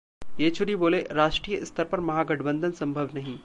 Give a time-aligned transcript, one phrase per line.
[0.39, 3.37] येचुरी बोले: राष्ट्रीय स्तर पर महागठबंधन संभव नहीं